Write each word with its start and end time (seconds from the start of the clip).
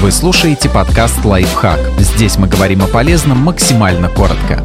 Вы 0.00 0.12
слушаете 0.12 0.70
подкаст 0.70 1.24
«Лайфхак». 1.24 1.80
Здесь 1.98 2.38
мы 2.38 2.46
говорим 2.46 2.82
о 2.82 2.86
полезном 2.86 3.38
максимально 3.38 4.08
коротко. 4.08 4.62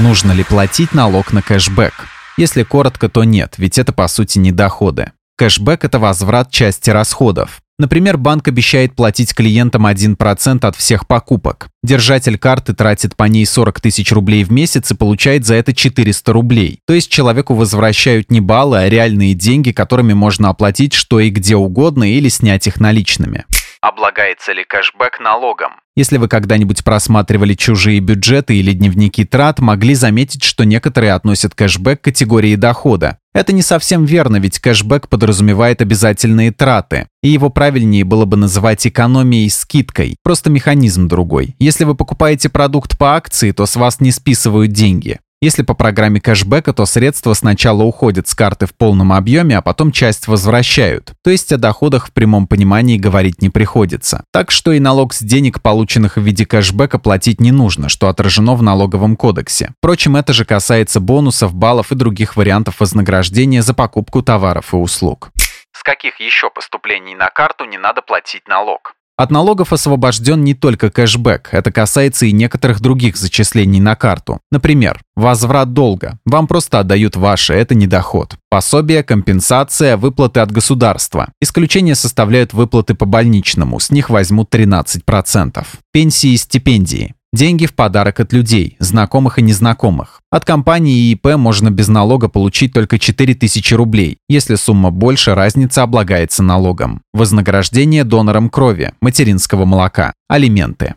Нужно 0.00 0.32
ли 0.32 0.42
платить 0.42 0.92
налог 0.92 1.32
на 1.32 1.40
кэшбэк? 1.40 1.92
Если 2.36 2.64
коротко, 2.64 3.08
то 3.08 3.22
нет, 3.22 3.54
ведь 3.58 3.78
это 3.78 3.92
по 3.92 4.08
сути 4.08 4.40
не 4.40 4.50
доходы. 4.50 5.12
Кэшбэк– 5.36 5.78
это 5.84 5.98
возврат 5.98 6.52
части 6.52 6.90
расходов. 6.90 7.60
Например, 7.76 8.16
банк 8.16 8.46
обещает 8.46 8.94
платить 8.94 9.34
клиентам 9.34 9.84
1% 9.84 10.64
от 10.64 10.76
всех 10.76 11.08
покупок. 11.08 11.70
Держатель 11.82 12.38
карты 12.38 12.72
тратит 12.72 13.16
по 13.16 13.24
ней 13.24 13.44
40 13.44 13.80
тысяч 13.80 14.12
рублей 14.12 14.44
в 14.44 14.52
месяц 14.52 14.92
и 14.92 14.94
получает 14.94 15.44
за 15.44 15.56
это 15.56 15.74
400 15.74 16.32
рублей. 16.32 16.78
То 16.86 16.94
есть 16.94 17.10
человеку 17.10 17.54
возвращают 17.54 18.30
не 18.30 18.40
баллы, 18.40 18.78
а 18.78 18.88
реальные 18.88 19.34
деньги, 19.34 19.72
которыми 19.72 20.12
можно 20.12 20.50
оплатить 20.50 20.92
что 20.92 21.18
и 21.18 21.30
где 21.30 21.56
угодно 21.56 22.04
или 22.12 22.28
снять 22.28 22.68
их 22.68 22.78
наличными. 22.78 23.44
Облагается 23.84 24.54
ли 24.54 24.64
кэшбэк 24.64 25.20
налогом? 25.20 25.72
Если 25.94 26.16
вы 26.16 26.26
когда-нибудь 26.26 26.82
просматривали 26.82 27.52
чужие 27.52 28.00
бюджеты 28.00 28.56
или 28.56 28.72
дневники 28.72 29.26
трат, 29.26 29.58
могли 29.58 29.94
заметить, 29.94 30.42
что 30.42 30.64
некоторые 30.64 31.12
относят 31.12 31.54
кэшбэк 31.54 32.00
к 32.00 32.04
категории 32.04 32.54
дохода. 32.54 33.18
Это 33.34 33.52
не 33.52 33.60
совсем 33.60 34.06
верно, 34.06 34.38
ведь 34.38 34.58
кэшбэк 34.58 35.10
подразумевает 35.10 35.82
обязательные 35.82 36.50
траты. 36.50 37.08
И 37.22 37.28
его 37.28 37.50
правильнее 37.50 38.04
было 38.04 38.24
бы 38.24 38.38
называть 38.38 38.86
экономией 38.86 39.50
скидкой. 39.50 40.16
Просто 40.22 40.48
механизм 40.48 41.06
другой. 41.06 41.54
Если 41.58 41.84
вы 41.84 41.94
покупаете 41.94 42.48
продукт 42.48 42.96
по 42.96 43.16
акции, 43.16 43.50
то 43.50 43.66
с 43.66 43.76
вас 43.76 44.00
не 44.00 44.12
списывают 44.12 44.72
деньги. 44.72 45.20
Если 45.44 45.60
по 45.60 45.74
программе 45.74 46.22
кэшбэка, 46.22 46.72
то 46.72 46.86
средства 46.86 47.34
сначала 47.34 47.82
уходят 47.82 48.26
с 48.26 48.34
карты 48.34 48.64
в 48.64 48.74
полном 48.74 49.12
объеме, 49.12 49.58
а 49.58 49.60
потом 49.60 49.92
часть 49.92 50.26
возвращают. 50.26 51.12
То 51.22 51.28
есть 51.28 51.52
о 51.52 51.58
доходах 51.58 52.06
в 52.08 52.12
прямом 52.14 52.46
понимании 52.46 52.96
говорить 52.96 53.42
не 53.42 53.50
приходится. 53.50 54.24
Так 54.32 54.50
что 54.50 54.72
и 54.72 54.80
налог 54.80 55.12
с 55.12 55.18
денег, 55.18 55.60
полученных 55.60 56.16
в 56.16 56.22
виде 56.22 56.46
кэшбэка, 56.46 56.98
платить 56.98 57.42
не 57.42 57.52
нужно, 57.52 57.90
что 57.90 58.08
отражено 58.08 58.54
в 58.54 58.62
налоговом 58.62 59.16
кодексе. 59.16 59.74
Впрочем, 59.80 60.16
это 60.16 60.32
же 60.32 60.46
касается 60.46 60.98
бонусов, 60.98 61.52
баллов 61.52 61.92
и 61.92 61.94
других 61.94 62.36
вариантов 62.36 62.80
вознаграждения 62.80 63.60
за 63.60 63.74
покупку 63.74 64.22
товаров 64.22 64.72
и 64.72 64.76
услуг. 64.76 65.30
С 65.72 65.82
каких 65.82 66.20
еще 66.20 66.48
поступлений 66.48 67.14
на 67.14 67.28
карту 67.28 67.66
не 67.66 67.76
надо 67.76 68.00
платить 68.00 68.48
налог? 68.48 68.94
От 69.16 69.30
налогов 69.30 69.72
освобожден 69.72 70.42
не 70.42 70.54
только 70.54 70.90
кэшбэк, 70.90 71.50
это 71.52 71.70
касается 71.70 72.26
и 72.26 72.32
некоторых 72.32 72.80
других 72.80 73.16
зачислений 73.16 73.78
на 73.78 73.94
карту. 73.94 74.40
Например, 74.50 75.00
возврат 75.14 75.72
долга. 75.72 76.18
Вам 76.24 76.48
просто 76.48 76.80
отдают 76.80 77.14
ваше, 77.14 77.54
это 77.54 77.76
не 77.76 77.86
доход. 77.86 78.34
Пособие, 78.50 79.04
компенсация, 79.04 79.96
выплаты 79.96 80.40
от 80.40 80.50
государства. 80.50 81.30
Исключение 81.40 81.94
составляют 81.94 82.54
выплаты 82.54 82.94
по 82.94 83.06
больничному, 83.06 83.78
с 83.78 83.90
них 83.90 84.10
возьмут 84.10 84.52
13%. 84.52 85.64
Пенсии 85.92 86.30
и 86.30 86.36
стипендии. 86.36 87.14
Деньги 87.34 87.66
в 87.66 87.74
подарок 87.74 88.20
от 88.20 88.32
людей, 88.32 88.76
знакомых 88.78 89.40
и 89.40 89.42
незнакомых. 89.42 90.20
От 90.30 90.44
компании 90.44 91.10
ИП 91.10 91.34
можно 91.34 91.68
без 91.68 91.88
налога 91.88 92.28
получить 92.28 92.72
только 92.72 92.96
4000 92.96 93.74
рублей. 93.74 94.18
Если 94.28 94.54
сумма 94.54 94.92
больше, 94.92 95.34
разница 95.34 95.82
облагается 95.82 96.44
налогом. 96.44 97.02
Вознаграждение 97.12 98.04
донорам 98.04 98.48
крови, 98.48 98.92
материнского 99.00 99.64
молока, 99.64 100.12
алименты. 100.28 100.94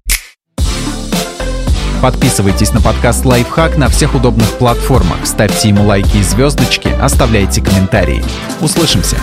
Подписывайтесь 2.03 2.71
на 2.71 2.81
подкаст 2.81 3.25
«Лайфхак» 3.25 3.75
на 3.75 3.87
всех 3.87 4.13
удобных 4.13 4.59
платформах, 4.59 5.25
ставьте 5.25 5.69
ему 5.69 5.85
лайки 5.87 6.17
и 6.17 6.21
звездочки, 6.21 6.89
оставляйте 7.01 7.63
комментарии. 7.63 8.23
Услышимся! 8.61 9.17